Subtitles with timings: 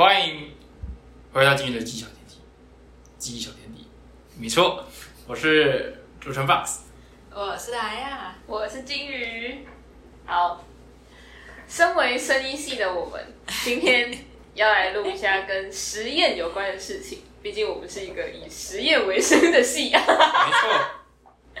[0.00, 0.50] 欢迎
[1.30, 2.36] 回到今天的记忆小天地，
[3.18, 3.86] 记忆小天地，
[4.38, 4.82] 没错，
[5.26, 6.78] 我是主持人 Box。
[7.30, 9.66] 我是来呀，我是金鱼。
[10.24, 10.64] 好，
[11.68, 13.22] 身为声音系的我们，
[13.62, 14.24] 今天
[14.54, 17.18] 要来录一下跟实验有关的事情。
[17.42, 20.00] 毕竟我们是一个以实验为生的系啊。
[20.00, 21.60] 没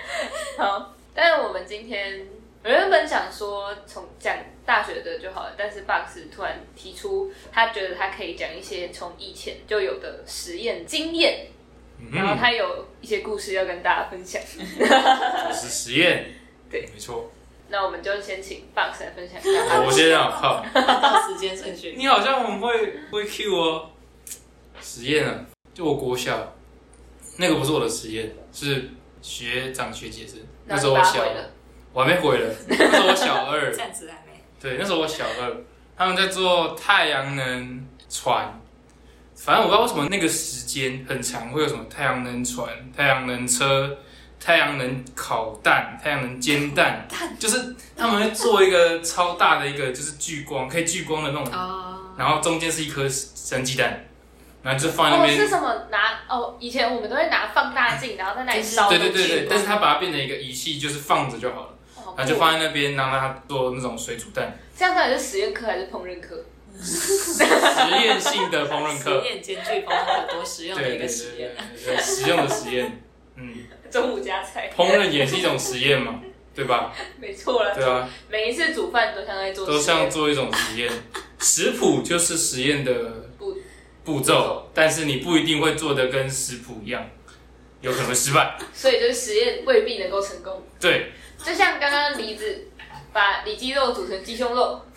[0.64, 2.26] 好，但是我们今天
[2.64, 4.34] 原本想说从讲
[4.70, 11.48] 大学的就好了，但是 Box 突然提出他觉得他可以讲一些从以前就有的实验经验，
[12.12, 14.40] 然后嗯，他有一些故事要跟大家分享。
[14.78, 16.30] 我是实验，
[16.70, 17.32] 对，没错。
[17.68, 21.96] 那我们就先请 Box 来分享一下他的我先让靠，按照时间顺序。
[21.98, 23.90] 你好像很会会 Q 哦。
[24.80, 26.54] 实验啊，就我国小
[27.38, 28.88] 那个不是我的实验，是
[29.20, 30.36] 学长学姐是。
[30.66, 31.24] 那时候我小
[31.92, 33.74] 我还没回了，那时候我小二。
[33.74, 34.29] 暂时还没。
[34.60, 35.56] 对，那时候我小二，
[35.96, 38.60] 他们在做太阳能船，
[39.34, 43.96] 反正我不知道为什么那个时间很长，会有什么太阳能船、太阳能车、
[44.38, 47.08] 太阳能烤蛋、太阳能煎蛋，
[47.38, 54.04] 就是他们会做一个超大的一个就是聚光，可以聚光的那种，哦，然后中间是一颗生鸡蛋，
[54.62, 55.38] 然后就放在那哦，边。
[55.38, 56.56] 是什么拿哦？
[56.60, 58.98] 以前我们都会拿放大镜，然后在那里烧对。
[58.98, 61.74] 对对对，但是它把它变成一个仪器，就是放着就好了，哦
[62.20, 66.44] 然后就放在那边，然后让它做那种水煮蛋，这样到底是实验课还是烹饪课？
[66.82, 67.44] 实
[68.02, 69.24] 验性的烹饪课实课。
[69.26, 71.50] 验兼具丰很多实用的一个实验。
[71.84, 73.02] 对对，实用的实验，
[73.36, 73.54] 嗯，
[73.90, 76.20] 中午加菜，烹饪也是一种实验嘛，
[76.54, 76.92] 对吧？
[77.18, 77.74] 没错了。
[77.74, 80.90] 对啊，每一次煮饭都像在做都，像做一种实验，
[81.38, 82.92] 食谱就是实验的
[83.38, 83.56] 步
[84.04, 87.04] 步骤，但是你不一定会做的跟食谱一样，
[87.80, 88.56] 有可能会失败。
[88.72, 90.62] 所以就是实验未必能够成功。
[90.80, 91.12] 对，
[91.44, 92.68] 就像刚刚梨子
[93.12, 94.80] 把里脊肉煮成鸡胸肉，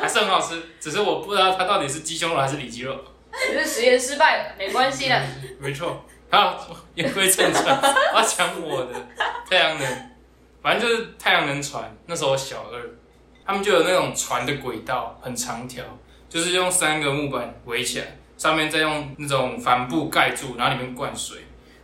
[0.00, 2.96] 还是很好吃，只是我不知道它到底是鸡胸肉还是里脊肉。
[3.30, 5.22] 只是实验失败了，没关系的。
[5.60, 7.78] 没错，好，言归正传，
[8.14, 8.94] 我要讲我的
[9.48, 10.10] 太阳能，
[10.62, 11.94] 反正就是太阳能船。
[12.06, 12.90] 那时候我小二，
[13.46, 15.84] 他们就有那种船的轨道很长条，
[16.28, 21.38] 就是用三个木板围起来，上面再用那种帆布盖住，然后里面灌水，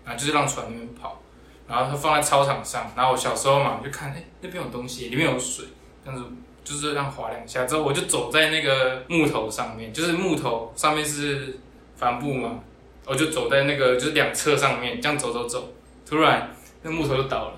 [0.05, 1.21] 然后就是让船那边跑，
[1.67, 2.91] 然后它放在操场上。
[2.97, 5.65] 然后我小时候嘛，我就看，哎、那边有东西，里面有水，
[6.05, 6.25] 这样子
[6.65, 11.59] 就是这样滑两下，之后我就走在那个木头上面，就是木头上面是
[11.97, 12.61] 帆布嘛，
[13.05, 15.73] 我就走在那个就是两侧上面，这样走走走，
[16.09, 16.51] 突然
[16.83, 17.55] 那木头就倒了，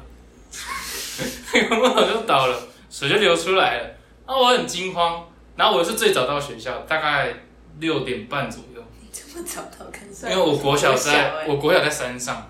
[1.53, 2.59] 那个木头就倒了，
[2.91, 3.85] 水就流出来了，
[4.27, 5.25] 然后我很惊慌，
[5.55, 7.33] 然后我是最早到学校，大概
[7.79, 10.31] 六点半左右，你这么早到看上？
[10.31, 12.45] 因为我国小国在欸我国小在山上，哦，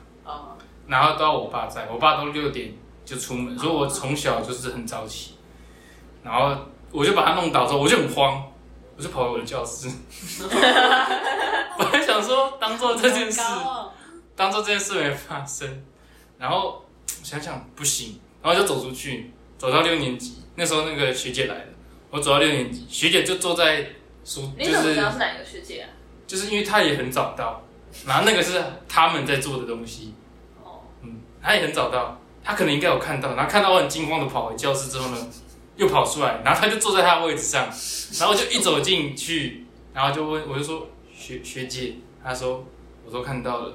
[0.86, 2.72] 然后都要我爸在，我爸都六点
[3.04, 5.34] 就出门，所以我从小就是很早起，
[6.22, 6.56] 然后
[6.90, 8.42] 我就把他弄倒之后，我就很慌，
[8.96, 9.88] 我就跑回我的教室，
[11.78, 13.40] 本来想说当做这件事。
[14.38, 15.82] 当做这件事没发生，
[16.36, 16.84] 然后
[17.22, 21.64] 想想不行，然后就走出去，走到六年级，那时候那个学姐来了，
[22.10, 23.86] 我走到六年级，学姐就坐在
[24.26, 25.88] 书，就是道是哪个学姐啊？
[26.26, 27.62] 就是因为她也很早到，
[28.06, 30.25] 然后那个是他们在做的东西，哦，
[31.46, 35.16] 他，也很早到，他可能应该有看到，然后看到我很惊慌的跑回教室之后呢，
[35.76, 37.68] 又跑出来，然后他就坐在他的位置上，
[38.18, 39.64] 然后就一走进去，
[39.94, 42.64] 然后就问，我就说学学姐，她说
[43.04, 43.74] 我都看到了。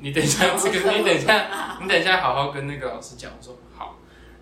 [0.00, 3.30] 你等一下，这个你等一下，你等一下好好跟那个老师讲。
[3.38, 3.96] 我说好，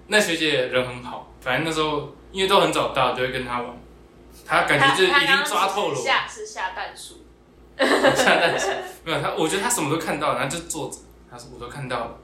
[0.06, 3.76] 那学姐人很好，反正那时候因为都很早到，就会跟他玩。
[4.46, 7.26] 他感觉就已经抓透了，下是下蛋鼠，
[7.76, 8.68] 下蛋是
[9.04, 10.96] 没有他，我觉得他什么都看到，然后就坐着。
[11.30, 12.18] 他说我都看到了，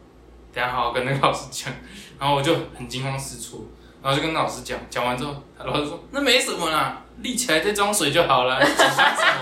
[0.55, 1.73] 等下好好跟那个老师讲。
[2.19, 3.61] 然后我就很惊慌失措，
[4.01, 9.41] 然后就跟老师讲，讲完之后，老师说那没什么啦，立起来再装水就好了， 紧张什么？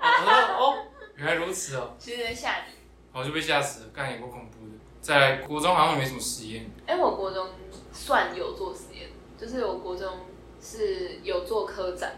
[0.00, 0.78] 我说哦，
[1.16, 1.94] 原来如此哦。
[1.98, 2.72] 其实在吓你。
[3.12, 4.72] 我就被吓死了，干也够恐怖的。
[5.00, 7.48] 在国中好像没什么实验，哎、我国中
[7.92, 10.20] 算有做实验，就是我国中
[10.60, 12.16] 是有做科展，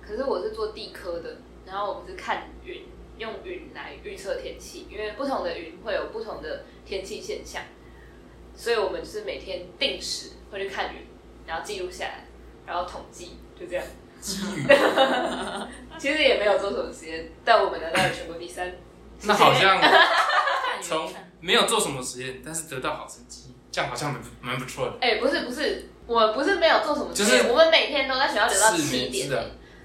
[0.00, 2.84] 可是我是做地科的，然后我们是看云，
[3.20, 7.62] 用云来预测天气，因为不同的云会有不同的天气现象，
[8.56, 11.06] 所以我们就是每天定时会去看云，
[11.46, 12.24] 然后记录下来，
[12.66, 13.84] 然后统计，就这样。
[15.98, 18.72] 其实也没有做什么实验，但我们拿到了全国第三。
[19.22, 19.92] 那好像看
[20.82, 24.98] 从没有做什么实验，但是得到好成绩，这样好像蛮蛮不错的。
[25.00, 29.30] 哎、不是不是，我不是没有做什么实验，就是我们每天都在学校留到是七点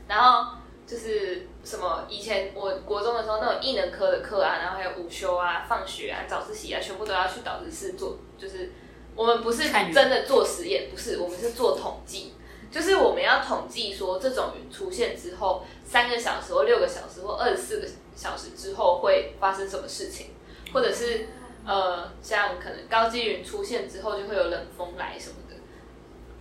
[0.08, 8.72] 然后就是什么以前我国中的时候那种艺能科的课啊，然后还有午休啊、放学啊、早自习啊，全部都要去导师室做，就是
[9.16, 12.34] 我们不是真的做实验，不是，我们是做统计，
[12.70, 20.28] 就是我们要统计说这种云出现之后，三个小时或六个小时或二十四个小时之后会发生什么事情，
[20.72, 21.28] 或者是
[21.66, 25.56] 呃，像可能高积云出现之后就会有冷风来什么的，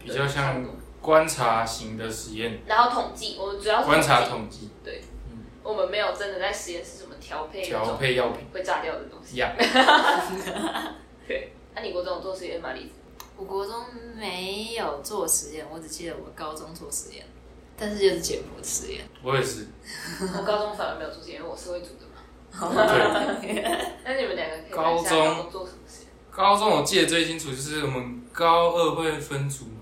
[0.05, 0.67] 比较像
[1.01, 5.01] 观察型的实验，然后统计，我们主要观察统统计计，
[5.65, 9.35] 我们没有真的在实验室怎么调配那调配药品会炸掉的东西。
[9.35, 9.51] 一样。
[11.27, 12.73] 对，那、你国中有做实验吗？
[12.73, 12.91] 例子？
[13.37, 13.83] 我国中
[14.17, 17.25] 没有做实验，我只记得我高中做实验，
[17.77, 19.05] 但是就是解剖实验。
[19.23, 19.67] 我也是，
[20.37, 23.41] 我高中反而没有做实验，因为我是会组的嘛。
[23.41, 23.65] 对。
[24.05, 26.11] 那你们两个可以高中做什么实验？
[26.31, 29.81] 高中我记得最清楚就是我们高二会分组嘛，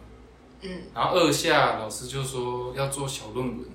[0.62, 3.66] 嗯，然后二下老师就说要做小论文，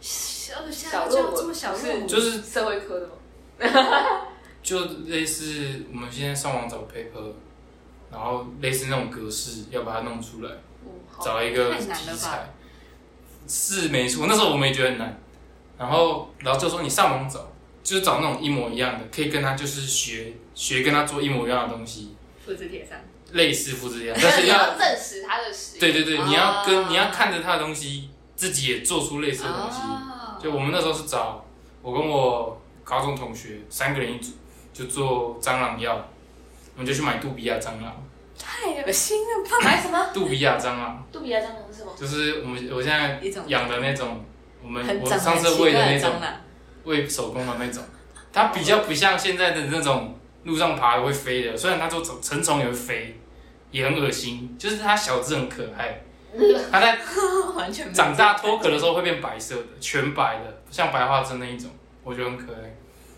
[0.00, 3.12] 小小论文做小论文，就是社会科的吗？
[4.62, 7.32] 就类似我们现在上网找 paper，
[8.10, 10.50] 然后类似那种格式要把它弄出来，
[10.84, 10.90] 嗯，
[11.22, 12.52] 找一个太题材，
[13.46, 14.26] 是没错。
[14.26, 15.20] 那时候我们也觉得很难，
[15.78, 17.52] 然后然后就说你上网找，
[17.84, 22.98] 就是找那种一模一样的，可以跟他就是学学跟他做一模一样的东西，复制贴上。
[23.32, 25.80] 类似复制一样， 但是要要证实他的实验。
[25.80, 29.78] 对对对，你要跟哦你要看着他的东西，自己也做出类似的东西。
[29.80, 31.42] 哦就我们那时候是找
[31.80, 34.32] 我跟我高中同学三个人一组，
[34.72, 35.96] 就做蟑螂药，
[36.74, 38.04] 我们就去买杜比亚蟑螂。
[38.38, 39.64] 太恶心了吧！
[39.64, 40.10] 买什么？
[40.12, 41.92] 杜比亚蟑螂杜比亚蟑螂是什么？
[41.98, 44.22] 就是我们我现在养的那种，
[44.62, 46.12] 我们我上次喂的那种，
[46.84, 47.82] 喂手工的那种，
[48.30, 53.18] 它比较不像现在的那种路上爬的会飞的，虽然它做成虫也会飞，
[53.70, 56.02] 也很恶心，就是它小只很可爱，
[56.70, 56.98] 它在
[57.56, 61.70] 完全长大脱壳的时候会变白色的，全白的，像白化症那一种，
[62.02, 62.74] 我觉得很可爱。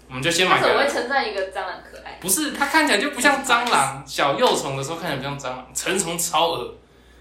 [0.08, 2.18] 我们就先买他怎么会个，称赞一个蟑螂可爱？
[2.20, 6.74] 不是它看起来就不像蟑螂，小幼虫的时候看起来不像蟑螂，成虫超恶。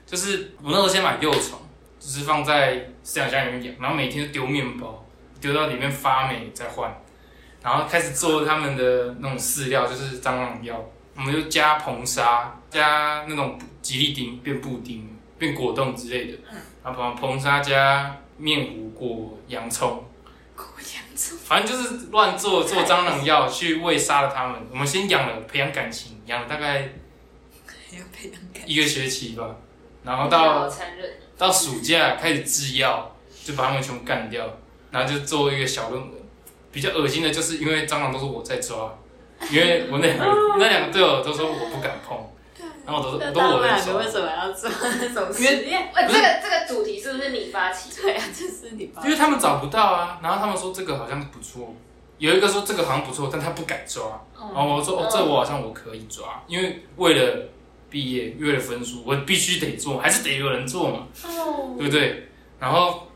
[0.05, 1.59] 就是我那时候先买幼虫，
[1.99, 5.05] 就是放在饲养箱里面养，然后每天都丢面包，
[5.41, 6.89] 丢到里面发霉再换，
[7.61, 10.81] 然后开始做他们的那种饲料，就是蟑螂药，
[11.17, 16.37] 我们就加硼砂，加那种吉利丁变布丁，变果冻之类的，
[16.83, 20.03] 然后把硼砂加面糊裹洋葱。
[20.55, 24.61] 裹洋葱，反正就是乱做做蟑螂药去喂杀了它们。
[24.71, 26.79] 我们先养了培养感情，养了大概
[27.91, 28.63] 要培养感。
[28.65, 29.55] 一个学期吧，
[30.03, 30.71] 然后到。
[31.39, 34.57] 到暑假开始制药，就把它们全部干掉，
[34.89, 36.11] 然后就做一个小论文。
[36.71, 38.97] 比较恶心的就是因为蟑螂都是我在抓，
[39.51, 40.25] 因为我那两个
[40.57, 42.17] 那两个队友都说我不敢碰，
[42.87, 45.91] 然后我都那都我在他们两个为，什么要做那种实验？
[45.93, 47.89] 喂，这个这个主题是不是你发起？
[47.89, 48.01] 的？
[48.01, 51.75] 对啊， 就是你爸因为他们找不到啊，然后他们说这个好像不错，
[52.17, 54.21] 有一个说这个好像不错，但他不敢抓。
[54.33, 57.49] 然后我说哦，这我好像我可以抓，因为为了
[57.89, 62.29] 毕业，为了分数，我必须得做，还是得有人做嘛，哦，对不对？
[62.57, 63.07] 然后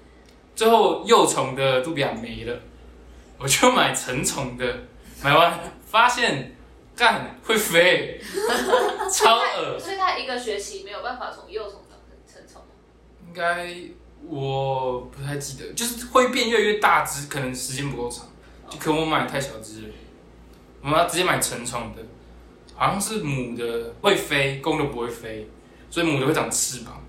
[0.54, 2.60] 最后幼虫的杜比亚没了，
[3.38, 4.66] 我就买成虫的，
[5.24, 6.56] 买完发现
[6.96, 8.22] 干会飞，
[9.12, 12.62] 超恶，所以他一个学期没有办法从幼虫长成成虫。
[13.28, 13.74] 应该
[14.28, 18.28] 我不太记得，就是会变越来越大只，可能时间不够长，
[18.70, 19.88] 就可能我买太小只了，
[20.82, 22.04] 我们要直接买成虫的，
[22.76, 25.50] 好像是母的会飞，公的不会飞，
[25.90, 27.02] 所以母的会长翅膀。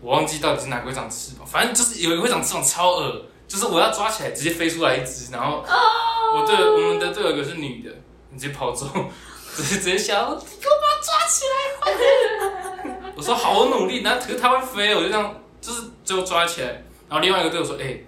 [0.00, 7.90] 我忘记到底是哪个会长翅膀，反正就是有一个会长翅膀超恶，就是我要抓起来直接飞出来一只，然后我队我们的队友有一个是女的，
[8.30, 8.86] 你直接跑走，
[9.54, 13.12] 直接直接想，你给我把它抓起来，快点！
[13.16, 16.68] 我说好，我努力，然后可是它会飞，我就这样，就是最后抓起来，
[17.08, 17.98] 然后另外一个队友说，哎、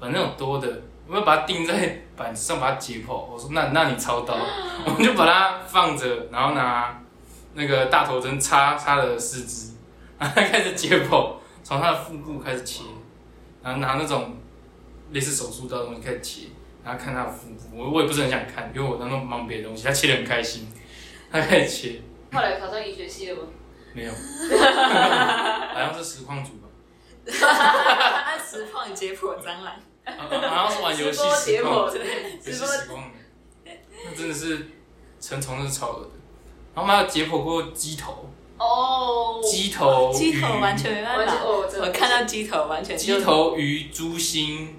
[0.00, 3.14] 反正有多的，我们把它钉在板子上，把它解剖。
[3.14, 4.34] 我说那那你操刀，
[4.84, 7.00] 我们就把它放着，然后拿
[7.54, 9.72] 那个大头针插它的四肢，
[10.18, 12.82] 然后开始解剖，从它的腹部开始切，
[13.62, 14.36] 然后拿那种
[15.12, 16.48] 类似手术刀的东西开始切，
[16.86, 17.76] 然后看他的腹部。
[17.76, 20.68] 我我也不是很想看，因为我在那忙别的东西，他切的很开心，
[21.32, 22.00] 他开始切，
[22.32, 23.48] 后来考上医学系了吗？
[23.92, 26.68] 没有， 好像是实况组吧，
[27.48, 29.74] 按实况解剖蟑螂，
[30.04, 31.92] 好像是玩游戏实况剖。
[31.92, 32.00] 对，
[32.44, 33.02] 游戏直播时光
[33.64, 33.70] 的，
[34.04, 34.68] 那真的是
[35.20, 36.10] 成虫，真是超恶的。
[36.74, 41.42] 然后我们还有解剖过鸡头，哦，鸡头、鸡头鱼完全没办法。
[41.44, 44.78] 我看到鸡头完全就鸡头、鱼、猪心，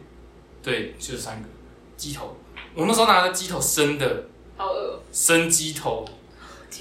[0.61, 1.49] 对，就是三个
[1.97, 2.37] 鸡头。
[2.75, 4.25] 我那时候拿的鸡头生的，
[4.55, 4.99] 好饿。
[5.11, 6.05] 生鸡头，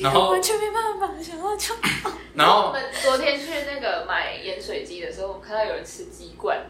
[0.01, 1.75] 然后完全没办法想要就
[2.35, 6.67] 然后我们昨天去那个买盐水鸡的时候，我们看到有人吃鸡冠，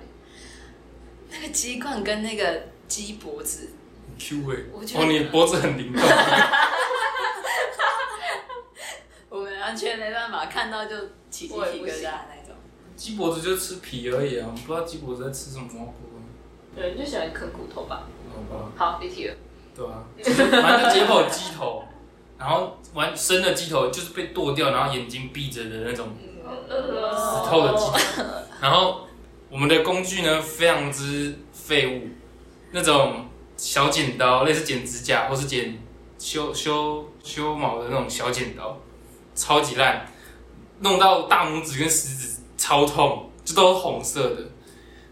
[1.29, 3.69] 那个鸡冠跟那个鸡脖子
[4.17, 6.00] ，Q 哎，我觉得哦，你脖子很灵动，
[9.29, 10.97] 我们完全没办法看到就
[11.31, 12.55] 起鸡皮疙瘩那种。
[12.95, 15.95] 鸡脖子就吃皮而已啊，我不知道鸡脖子在吃什么蘑菇。
[16.76, 18.07] 有人就喜欢啃骨头吧。
[18.50, 19.35] 好吧，好，离题了。
[19.75, 21.85] 对啊，就 是反正就解剖鸡头，
[22.38, 28.25] 然后完生的鸡头就是被剁掉，然后眼睛闭着的那种死透的鸡头。
[28.61, 29.00] 然后
[29.50, 32.09] 我们的工具呢，非常之废物，
[32.73, 33.26] 那种
[33.57, 35.78] 小剪刀，类似剪指甲或是剪
[36.19, 38.78] 修修修毛的那种小剪刀，
[39.35, 40.07] 超级烂，
[40.81, 44.43] 弄到大拇指跟食指超痛，就都是红色的。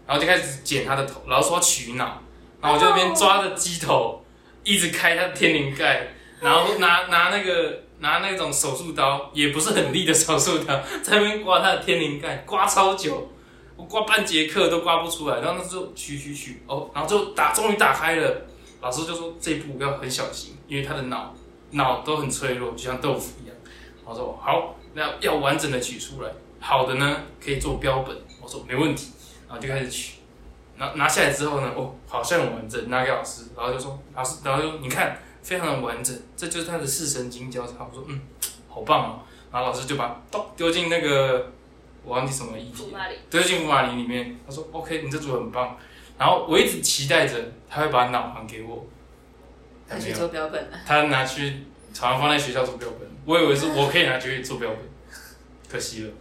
[0.07, 2.21] 然后就开始剪他的头，然后说取脑，
[2.65, 4.25] 然后我就那边抓着鸡头，
[4.63, 6.07] 一直开他的天灵盖，
[6.41, 13.29] 然后拿拿那个拿那种手术刀，也不是很利的手术刀，在那边刮他的天灵盖，刮超久，
[13.75, 15.41] 我刮半节课都刮不出来。
[15.41, 18.41] 然后那时候取取取，哦，然后就打，终于打开了。
[18.81, 21.35] 老师就说这一步要很小心，因为他的脑
[21.69, 23.55] 脑都很脆弱，就像豆腐一样。
[24.03, 28.17] 我说好，那要完整的取出来，好的呢可以做标本。
[28.41, 29.11] 我说没问题。
[29.47, 30.13] 然后就开始取，
[30.77, 37.73] 拿拿下来之后呢，哦，好像很完整，拿给老师，然后就说老师，然后就你看，非常的完整，这就是他的视神经交叉。
[37.79, 38.21] 我说嗯，
[38.67, 39.19] 好棒哦。
[39.51, 41.51] 然后老师就把咚丢进那个
[42.03, 42.93] 我忘记什么液体，
[43.29, 44.37] 丢进福马林里面。
[44.45, 45.77] 他说 OK，你这组很棒。
[46.17, 47.39] 然后我一直期待着
[47.69, 48.85] 他会把脑还给我，
[49.87, 50.77] 他去做标本了。
[50.85, 51.63] 他拿去
[51.93, 54.79] 常常放在学校做标本，我以为是我可以拿去做标本，
[55.71, 56.11] 可惜了。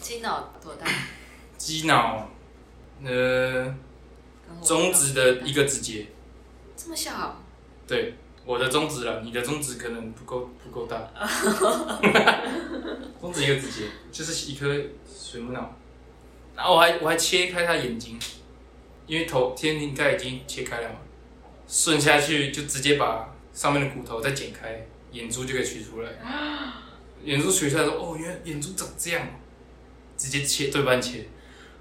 [0.00, 0.86] 鸡脑多大？
[1.56, 2.28] 鸡脑。
[3.04, 3.74] 呃，
[4.62, 6.06] 中指的一个指节，
[6.76, 7.40] 这么小？
[7.86, 11.10] 对，我的中指了，你的中指可能不够不够大。
[13.20, 14.66] 中指一个指节，就是一颗
[15.06, 15.74] 水母脑。
[16.54, 18.18] 然后我还我还切开他眼睛，
[19.06, 20.96] 因为头天灵盖已经切开了嘛，
[21.66, 26.10] 顺下去就直接把上面的骨头再剪开，眼珠就可以取出来。
[27.24, 29.26] 眼珠取出来说，哦，原来眼珠长这样，
[30.16, 31.26] 直接切对半切。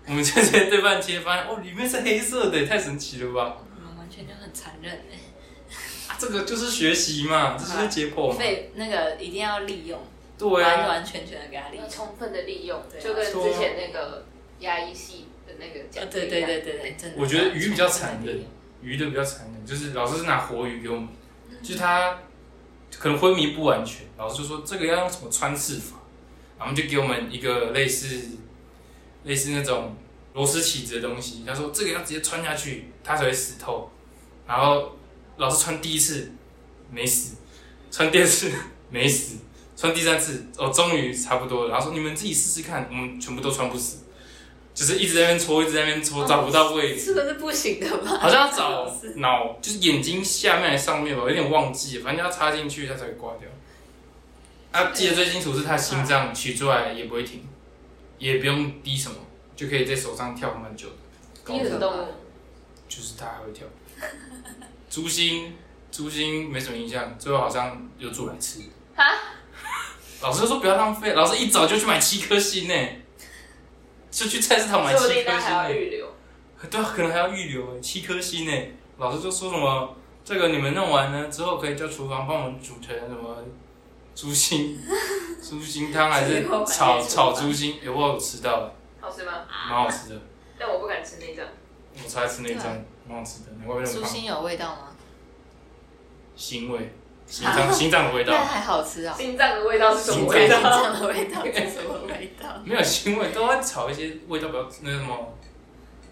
[0.08, 3.58] 我们直接对半切，发现哦，里面是黑色的，太神奇了吧？
[3.80, 5.16] 我们完全就很残忍哎！
[6.10, 8.36] 啊，这个就是学习嘛，这是解剖嘛。
[8.38, 9.98] 废那个一定要利用，
[10.38, 14.26] 对啊，完完全全的给他利用，充分的利用，就跟之前那个
[14.60, 16.10] 牙医系的那个讲。
[16.10, 17.22] 对对对对对，真的。
[17.22, 18.44] 我觉得鱼比较残忍，
[18.82, 21.08] 鱼的比较残忍，就是老师是拿活鱼给我们，
[21.62, 22.20] 就是他
[23.00, 25.96] 可能昏迷不完全，老师就说这个要用什么穿刺法，
[26.60, 28.40] 然后就给我们一个类似。
[29.24, 29.96] 类似那种
[30.34, 33.90] 螺丝起子的东西，他说这个要直接穿下去，它才会死透。
[34.48, 34.98] 然后
[35.38, 36.32] 老师穿第一次
[36.92, 37.36] 没死，
[37.92, 38.52] 穿第二次
[38.90, 39.38] 没死，
[39.78, 41.72] 穿第三次哦，终于差不多了。
[41.72, 44.00] 然后说你们自己试试看，我们全部都穿不死，
[44.74, 47.06] 就是一直在那边搓，一直在那边搓，找不到位置。
[47.06, 48.18] 这个是不行的吧？
[48.20, 53.48] 好像要找脑，就是眼睛下面上面吧，有点忘记，反正要插进去它才会挂掉。
[54.72, 57.48] 啊，记得最清楚是他心脏取出来也不会停。
[58.24, 59.16] 也不用滴什么，
[59.54, 60.96] 就可以在手上跳蛮久的。
[61.46, 62.08] 滴动物？
[62.88, 63.68] 就是它还会跳。
[64.90, 65.58] 猪心，
[65.92, 68.62] 猪心没什么印象，最后好像有煮来吃。
[68.96, 69.04] 哈？
[70.22, 72.74] 老师说不要浪费，老师一早就去买七颗心呢，
[74.10, 75.32] 就去菜市场买七颗心呢。
[75.42, 76.08] 还要预留。
[76.72, 78.54] 对啊，可能还要预留七颗心呢。
[78.98, 83.44] 老师就说什么，这个你们弄完呢之后，可以叫厨房帮我们煮成什么？
[84.16, 84.80] 猪心，
[85.42, 87.80] 猪心汤还是炒炒猪心？
[87.82, 88.72] 有我有吃到？
[89.02, 89.32] 好吃吗？
[89.50, 90.22] 蛮好吃的。
[90.58, 91.46] 但我不敢吃那张。
[91.96, 92.66] 我超爱吃那张，
[93.08, 93.52] 蛮好吃的。
[93.60, 94.96] 你会不会猪心有味道吗？
[96.38, 96.94] 腥味，
[97.28, 98.34] 心脏心脏的味道。
[98.34, 99.16] 那还好吃啊！
[99.18, 100.56] 心脏的味道是什么味道？
[100.56, 102.50] 心脏 的味道是什么味道？
[102.66, 105.38] 没有腥味，都会炒一些味道比较那什么，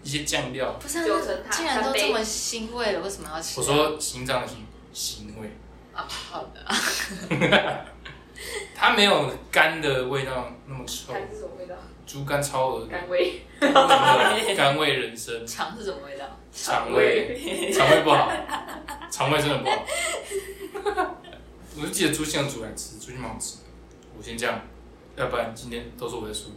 [0.02, 0.72] 一些酱料。
[0.80, 1.04] 不是，
[1.50, 3.58] 既然都这么腥味了，为什么要吃？
[3.60, 4.52] 我说心脏的腥
[4.94, 5.56] 腥味。
[5.94, 7.86] 啊，好的。
[8.74, 11.12] 它没有肝的味道那么臭。
[11.12, 11.74] 肝是什么味道？
[12.06, 13.42] 猪肝超恶肝味。
[14.56, 15.46] 肝 味人生。
[15.46, 16.26] 肠是什么味道？
[16.52, 17.70] 肠胃。
[17.72, 18.30] 肠胃不好。
[19.10, 19.86] 肠胃真的不好。
[21.76, 23.62] 我就记得猪心要煮来吃，猪心蛮好吃的。
[24.18, 24.60] 我先这样，
[25.16, 26.50] 要不然今天都是我的输。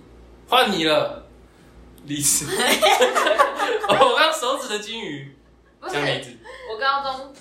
[0.47, 1.25] 换你了，
[2.05, 2.45] 历史。
[3.87, 5.35] 我刚手指的金鱼。
[5.89, 6.31] 江梅子。
[6.69, 7.33] 我高中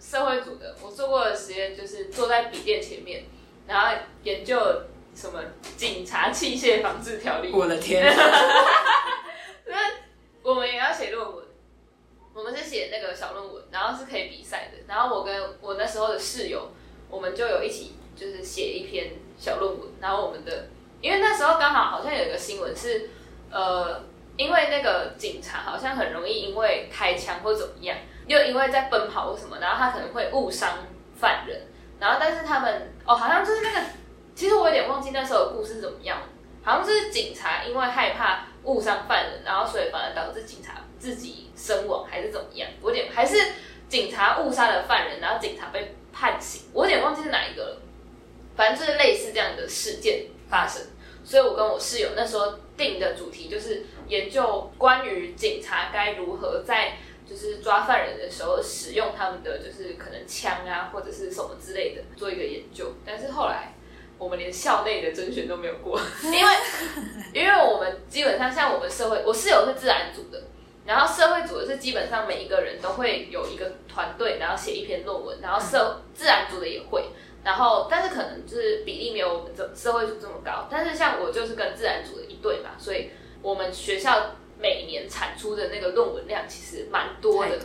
[0.00, 3.24] 社会组的，我做过的实验就是坐在笔电前面。
[3.66, 4.56] 然后研究
[5.14, 5.40] 什么
[5.76, 7.50] 警察器械防治条例？
[7.52, 8.04] 我的天！
[9.66, 9.76] 那
[10.42, 11.44] 我们也要写论文，
[12.34, 14.78] 我们是写那个小论文，然后是可以比赛的。
[14.86, 16.70] 然后我跟我那时候的室友，
[17.08, 19.88] 我们就有一起就是写一篇小论文。
[20.00, 20.68] 然后我们的，
[21.00, 23.08] 因为那时候刚好好像有一个新闻是，
[23.50, 24.02] 呃，
[24.36, 30.78] 因为那个警察好像很容易因为开枪或怎么样，又因为在奔跑或什么，然后他可能会误伤
[31.18, 31.68] 犯人。
[31.98, 33.86] 然后，但是他们哦，好像就是那个，
[34.34, 36.22] 其实我有点忘记那时候的故事怎么样。
[36.62, 42.66] 好像是警察因为害怕误伤犯人，然后所以反而导致警察自己身亡，还是怎么样？
[42.80, 43.36] 我有点还是
[43.86, 47.82] 警察误杀了犯人，然后警察被判刑，我有点忘记是哪一个了。
[48.56, 50.80] 反正就是类似这样的事件发生，
[51.22, 56.96] 所以我跟我室友那时候定的主题就是研究关于警察该如何在
[57.28, 62.92] 就是抓犯人的时候使用他们的就是可能枪啊或者是什么之类的做一个研究。
[63.04, 63.74] 但是后来
[64.18, 66.52] 我们连校内的甄选都没有过， 因为
[67.32, 70.42] 因为我们基本上像我们社会，我室友是自然组的，
[70.86, 77.04] 然后社会组的是基本上每一个人都会有一个团队，然后写一篇论文，然后社自然组的也会。
[77.42, 80.66] 然后，但是可能就是比例没有我们这社会组这么高。
[80.70, 83.10] 但是像我就是跟自然组的一对嘛，所以
[83.42, 87.58] 我们学校每年产出的那个论文量其实蛮多的。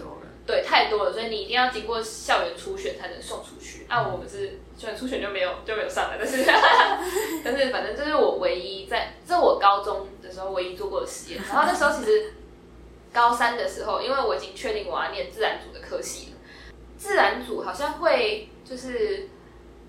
[0.45, 3.85] 对，太多了，所以你一定要经过校园初选才能送出去。
[3.87, 6.43] 啊，我们是校园初选就没有就没有上来，但是
[7.45, 11.41] 但是反正这是我唯一在，这我高中的时候唯一做过的实验。
[11.47, 12.33] 然后那时候其实
[13.13, 16.37] 高三的时候，因为我已经确定我要念自然组的科系了，
[16.97, 19.29] 自然组好像会就是。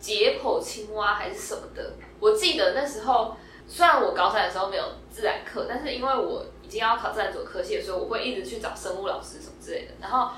[0.00, 3.36] 解剖青蛙还是什么的，我记得那时候
[3.68, 9.92] 虽然我高三的时候没有自然课，但是因为我已经要考自然组科系的时候，我会一直去找生物老师什么之类的。
[10.00, 10.30] 然后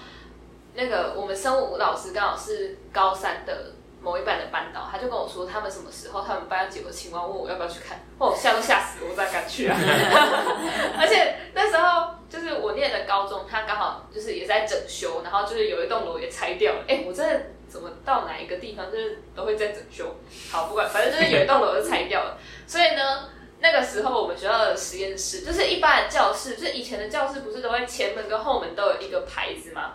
[0.75, 8.01] 那个我们生物老师刚好是高三的某一班的班导，他就跟我说他们什么时候他们班要解个青蛙，问我要不要去看。
[8.19, 9.77] 哦，吓都吓死我，我咋敢去啊？
[10.99, 16.85] 而且那时候就是我念的高中，他刚好就是也在整修，然后就是有一栋楼也拆掉了。
[16.89, 17.47] 哎，我真的。
[17.73, 20.15] 怎么到哪一个地方，就是都会在整修。
[20.51, 22.37] 好，不管，反正就是有一栋楼就拆掉了。
[22.67, 23.31] 所以呢，
[23.63, 29.95] 那个时候我们学校的实验室，就是一般的教室，就是以前的教室不是都会前门跟后门都有一个牌子吗？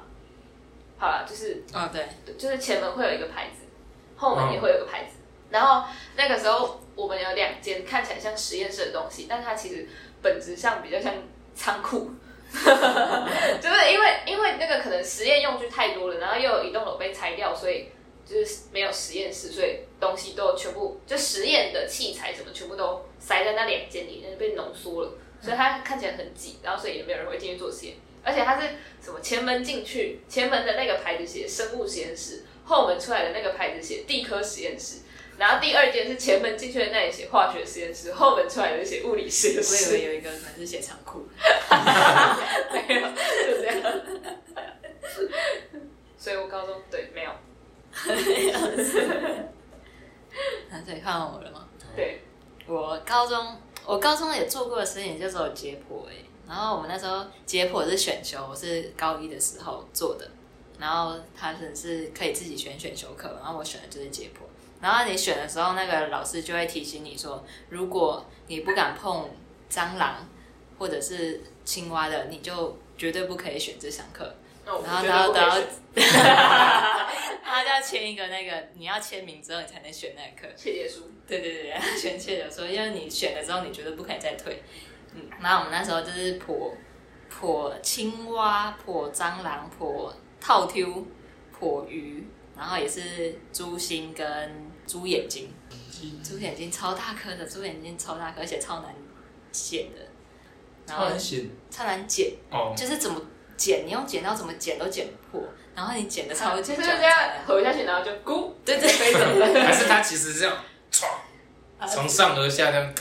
[0.97, 2.07] 好了，就是啊，对，
[2.38, 3.65] 就是前门会有一个牌子，
[4.15, 5.17] 后门也会有个牌子。
[5.50, 9.88] 然后那个时候我们有两间看起来像实验室的东西，但它其实
[10.21, 11.13] 本质上比较像
[11.53, 12.09] 仓库。
[12.50, 17.89] 就是因为因为那个可能实验用具太多了，然后又有一栋楼被拆掉，所以
[18.29, 25.11] 就是没有实验室，所以东西都全部就实验的器材什么全部都塞在那两间里，面，被浓缩了，
[25.41, 27.95] 所以它看起来很挤，然后所以也没有人会进去做实验。
[28.23, 28.67] 而且它是
[29.01, 34.97] 什么前门进去，前门的那个牌子写生物实验室，后门出来的那个牌子写地科实验室。
[35.37, 39.93] 然后第二间是前门进去的那里写化学实验室，后门出来的写物理实验室。
[39.93, 41.25] 我以为有一个门是写仓库，
[42.73, 43.81] 没有，就这样。
[46.17, 47.31] 所以我高中对没有。
[50.69, 51.67] 那这里看到我了吗？
[51.95, 52.21] 对，
[52.67, 56.13] 我高中我高中也做过的事情就只有解剖哎，
[56.47, 60.29] 然后我们那时候解剖是选修，我是高一的时候做的，
[60.77, 64.41] 然后他是是可以自己选选修课，然后我选的就是解剖。
[64.79, 69.27] 然后你选的时候，那个老师就会提醒你说，如果你不敢碰
[69.71, 70.17] 蟑螂
[70.77, 74.36] 或者是青蛙的，你就绝对不可以选这堂课。
[74.65, 75.57] 然后，然后，然后，
[77.51, 80.53] 他就要签一个那个，你要签名之后，你才能选那个课。
[80.55, 81.10] 切结书。
[81.27, 84.62] 对对对，选切结书，因为你选了之后，你绝对不可以再退。
[85.13, 86.75] 嗯，然后我们那时候就是破
[87.29, 91.07] 破青蛙、破蟑螂、破套 Q、
[91.51, 92.27] 破鱼。
[92.57, 94.25] 然后也是猪心跟
[94.88, 95.53] 猪眼睛，
[96.23, 98.91] 猪眼睛超大颗的，猪眼睛超大颗，而且超难
[99.51, 99.99] 剪的。
[100.88, 103.21] 超难剪，超难剪，哦，就是怎么
[103.55, 105.47] 剪，你用剪刀怎么剪都剪不破。
[105.77, 109.63] 然后你剪的超级，就是这样合下去，然后就咕，对对，飞走了。
[109.63, 110.57] 还是它其实这样，
[110.91, 111.05] 唰，
[111.87, 112.95] 从上而下这样，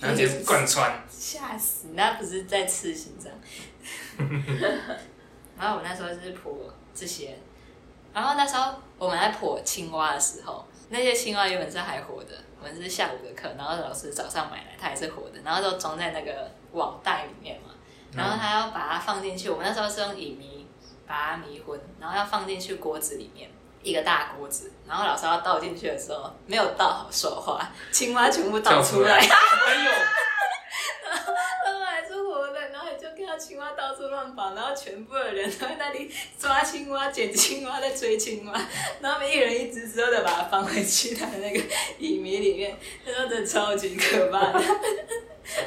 [0.00, 0.92] 然后直接贯穿。
[1.08, 3.30] 吓死，那不是在刺心脏。
[5.56, 6.50] 然后我那时候就是剖
[6.92, 7.38] 这些。
[8.12, 12.30] 然后那时候我们在剖青蛙的时候，那些青蛙原本是还活的。
[12.58, 17.70] 我们是下午的课，然后老师早上买来，它也是活的，然后都装在那个网袋里面嘛。
[18.12, 20.59] 然后他要把它放进去，我们那时候是用乙醚
[21.10, 23.50] 把它迷昏，然后要放进去锅子里面，
[23.82, 24.70] 一个大锅子。
[24.86, 29.16] 然后老师要倒进去的时候，没有倒好手滑，青蛙全部倒出来。
[29.16, 29.90] 哎呦！
[33.38, 38.52] 青蛙到处乱跑，然后全部的人都在那里抓青蛙、捡青蛙、在追青蛙，
[39.00, 41.60] 然后他们一人一只之后再把它放回去它的那个
[41.98, 44.60] 乙醚里面，那真的超级可怕的。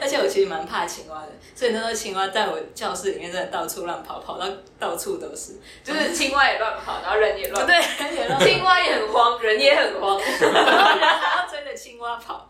[0.01, 4.47] 而且我其实蛮怕青蛙的，所以那时候青蛙在我教室里面真的到处乱跑，跑到
[4.79, 12.49] 到处都是，就是青蛙也乱跑，然后人也乱，对，人也乱， 青蛙也很慌，人也很慌， 然后人还要追着青蛙跑，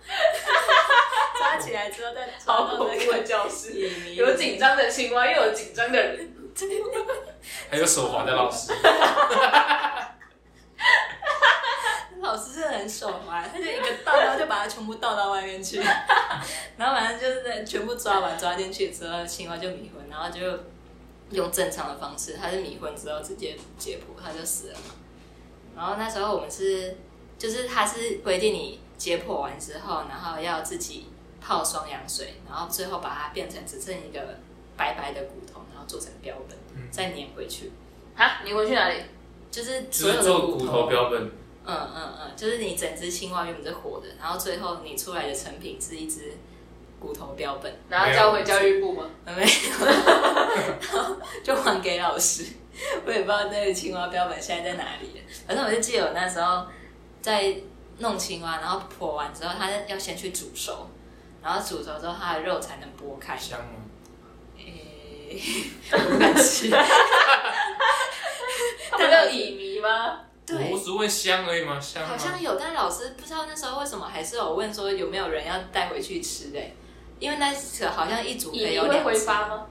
[1.38, 3.74] 抓起来之后再跑到那个教室，
[4.14, 6.34] 有紧张的青蛙，又有紧张的人，
[7.70, 8.72] 还有手滑的老师。
[12.24, 15.78] 老师是很手滑，他就一个倒，然后就把它全部倒到外面去。
[16.78, 20.40] 然后反正就是全部抓完抓进去之后，青蛙就迷昏，然后就
[21.32, 24.96] 用正常的方式，它是迷昏之后直接解剖，它就死了嘛。
[25.76, 26.96] 然后那时候我们是，
[27.38, 31.08] 就是它是规定你解剖完之后，然后要自己
[31.42, 34.40] 泡双氧水，然后最后把它变成只剩一个
[34.78, 36.58] 白白的骨头，然后做成标本，
[36.90, 37.72] 再粘回去。
[38.16, 38.96] 哈，你回去哪里？
[39.52, 41.30] 就是所有的骨头头标本，
[41.66, 46.34] 嗯嗯嗯，就是你整只青蛙原本是活的，然后最后你出来的成品是一只
[47.00, 49.06] 骨头标本，然后交回教育部吗？
[49.26, 49.48] 没有，
[51.44, 52.46] 就还给老师。
[53.06, 55.24] 我也不知道那个青蛙标本现在在哪里了。
[55.48, 56.66] 反正我就记得我那时候
[57.22, 57.56] 在
[58.00, 60.90] 弄青蛙，然后剖完之后，它要先去煮熟，
[61.42, 63.38] 然后煮熟之后它的肉才能剥开。
[63.38, 63.66] 香吗？
[64.58, 65.40] 诶、
[65.92, 66.70] 我不敢吃。
[68.90, 70.20] 他们叫乙醚吗？
[70.46, 76.76] 对我，只问香而已嘛，香好像有，但是老师不知道那时候为什么还是有问说有没有人要带回去吃嘞、
[77.20, 79.68] 因为那次好像一组可乙醚会挥以有两只，发吗？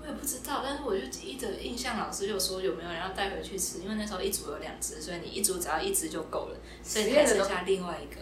[0.00, 8.20] 我也不知道，但是我就记得印象老师就说有没有人要带回去吃，因为那时候一组有两只，所以你一组只要一只就够了，所以你还剩下另外一个。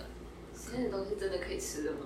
[0.57, 1.99] 实验的东西真的可以吃的吗？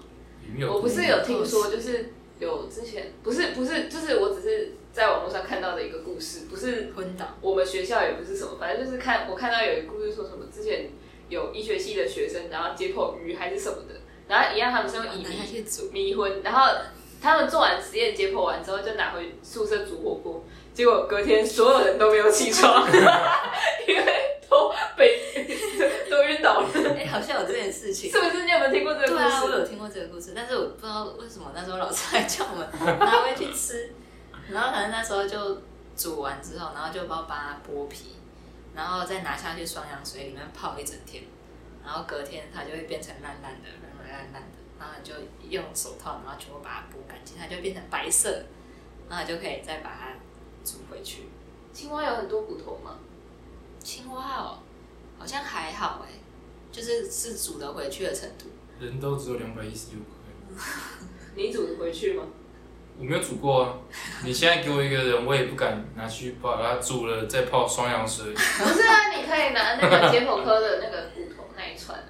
[0.73, 10.91] 我不是有听说，就是有之前不是不是，就是我只是在网络上看到的一个故事，不是昏倒，我们学校也不是什么，反正就是看我看到有一个故事说什么之前
[11.29, 16.73] 有医学系的学生，然后解剖鱼还是什么的，然后一样他们是用乙醚去煮，迷昏，然后
[17.21, 22.95] 他们做完实验解剖完之后就拿回宿舍煮火锅，结果隔天所有人都没有起床，因
[23.97, 24.05] 为
[24.49, 25.47] 都被
[26.11, 28.11] 都晕倒了，哎、好像有这件事情。
[28.11, 28.45] 是不是？
[28.45, 29.53] 你有没有听过这个故事对啊，我事？
[29.53, 33.93] 有听过这个故事，但是我不知道为什么那时候老师还叫我们拿回去吃，
[34.49, 35.63] 然后反正那时候就
[35.97, 38.17] 煮完之后，然后就帮我把它剥皮，
[38.75, 41.25] 然后再拿下去双氧水里面泡一整天，
[41.85, 45.15] 然后隔天它就会变成烂烂的、软软烂烂的，然后你就
[45.49, 48.43] 用手套，然后全部把它剥干净，它就变成白色，
[49.09, 50.13] 然后就可以再把它
[50.65, 51.29] 煮回去。
[51.73, 52.99] 青蛙有很多骨头吗？
[53.89, 54.59] 青蛙哦，
[55.19, 56.11] 好像还好哎，
[56.71, 58.45] 就是是煮得回去的程度。
[58.79, 60.61] 人都只有两百一十六块，
[61.35, 62.23] 你煮回去吗？
[62.99, 63.79] 我没有煮过啊。
[64.23, 68.35] 你现在给我一个人，我也不敢拿去把它煮了再泡双氧水。
[68.35, 72.09] 不是啊，你可以拿那个解剖科的那个骨头那一串的，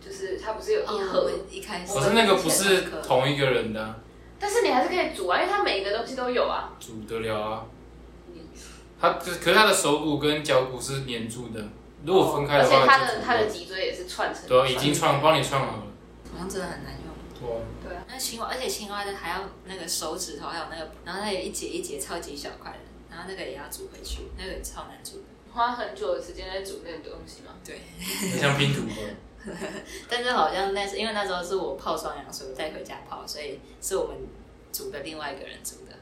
[0.00, 3.96] 就是它不是有一哦，盒，我一开始可是那个不是同一个人的啊、
[4.38, 6.72] 但是你还是可以煮啊，因为它每一个东西都有啊。
[6.78, 7.66] 煮得了啊。
[9.00, 11.64] 它可可是它的手骨跟脚骨是粘住的，
[12.04, 14.48] 如果分开的话而且它的它的脊椎也是串成。
[14.48, 15.82] 对啊，已经串帮你串好了。
[16.32, 17.08] 好像真的很难用。
[17.84, 25.24] 对啊，那青蛙，而且青蛙的还要那个手指头，还有那个，然后它有一节一节超级小块的，然后那个也要煮回去，那个也超难煮的。
[25.52, 27.52] 花很久的时间在煮那个东西嘛。
[27.64, 27.80] 对，
[28.32, 29.54] 很像拼图的。
[30.10, 34.16] 但是好像那是因为那时候是我泡双氧水，我带回家泡，所以是我们
[34.72, 35.96] 煮的另外一个人煮的，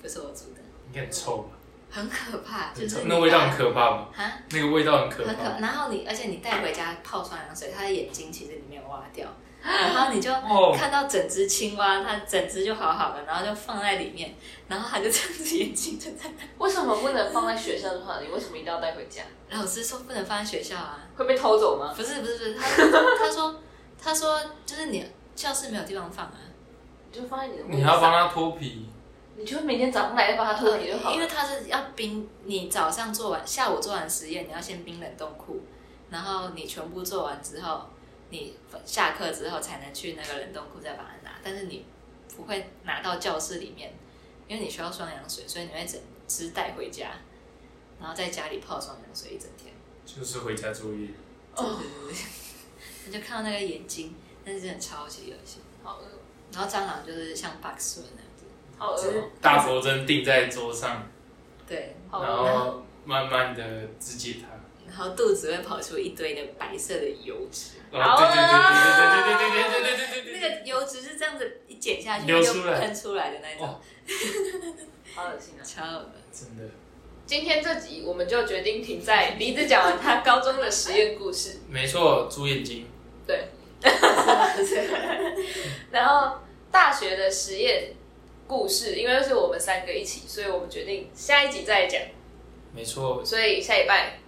[0.00, 1.57] 不是我煮的，应该很臭吧？
[1.90, 4.08] 很可怕，就是，那味道很可怕吗？
[4.16, 5.42] 啊，那个味道很可很可。
[5.42, 5.58] 怕。
[5.58, 9.26] 然后你，而且你带回家泡双氧水，它的眼睛其实里面有挖掉，
[9.62, 14.34] 然后你就哦，看到整只青蛙，它整只就好好的，然后就放在里面，
[14.68, 16.44] 然后它就这样子眼睛就在那。
[16.64, 19.22] 为什么不能放在学校的话，你为什么一定要带回家？
[19.50, 21.92] 老师说不能放在学校啊，会被偷走吗？
[21.96, 23.60] 不是不是不是，他 他说
[24.00, 26.38] 他说就是你教室没有地方放啊，
[27.10, 28.86] 你就放在你的你，还要帮他脱皮，
[29.38, 31.14] 你就每天早上来帮他脱皮就好了。
[31.14, 35.60] 因为它是要冰，你早上做完，下午做完实验，你要先冰冷冻库，
[36.10, 37.86] 然后你全部做完之后，
[38.30, 41.86] 你下课之后才能去那个冷冻库再把它拿，但是你
[42.36, 43.94] 不会拿到教室里面，
[44.48, 47.12] 因为你需要双氧水，所以你会整只带回家，
[48.00, 49.72] 然后在家里泡双氧水一整天。
[50.04, 51.08] 就是回家作业。
[51.54, 51.78] 哦，
[53.06, 55.62] 你就看到那个眼睛，但是真的超级恶心。
[55.84, 56.04] 好饿，
[56.52, 58.27] 然后蟑螂就是像 Box 那样子，
[59.40, 61.06] 大佛针钉在桌上，
[61.66, 62.36] 对，然。
[62.36, 63.62] 后慢慢的
[63.98, 64.48] 肢解它。
[64.86, 68.60] 然后肚子会跑出一堆的白色的油脂，哦，对对对对
[68.94, 70.36] 对对对对对对对那。
[70.40, 73.80] 个油脂是这样子一剪下去流就出来喷出来的那种哦，
[75.14, 75.62] 好恶心啊！
[75.64, 76.62] 超恶真的，
[77.26, 82.86] 今天这集我们就决定停在梨子讲完他高中的实验故事，没错，猪眼睛。
[83.26, 83.48] 对，
[85.90, 86.38] 然后
[86.70, 87.92] 大学的实验
[88.48, 92.00] 故事，因为是我们三个一起，所以我们决定下一集再讲。
[92.74, 94.18] 没错，所以下礼拜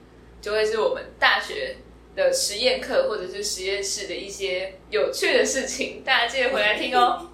[0.40, 1.76] 就会是我们大学
[2.14, 7.26] 的实验课或者是实验室的一些有趣的事情，大家记得回来听哦。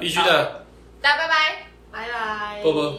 [0.00, 0.66] 必须的。
[1.00, 1.66] 大家拜拜。
[1.92, 2.98] 拜拜，啵啵